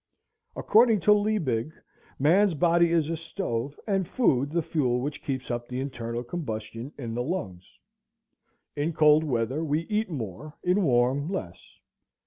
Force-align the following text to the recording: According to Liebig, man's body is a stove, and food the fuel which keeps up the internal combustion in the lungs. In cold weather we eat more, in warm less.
According 0.55 1.01
to 1.01 1.13
Liebig, 1.13 1.71
man's 2.17 2.55
body 2.55 2.89
is 2.91 3.07
a 3.09 3.15
stove, 3.15 3.79
and 3.85 4.07
food 4.07 4.49
the 4.49 4.63
fuel 4.63 4.99
which 4.99 5.21
keeps 5.21 5.51
up 5.51 5.67
the 5.67 5.79
internal 5.79 6.23
combustion 6.23 6.91
in 6.97 7.13
the 7.13 7.21
lungs. 7.21 7.77
In 8.75 8.93
cold 8.93 9.23
weather 9.23 9.63
we 9.63 9.81
eat 9.81 10.09
more, 10.09 10.57
in 10.63 10.81
warm 10.83 11.31
less. 11.31 11.77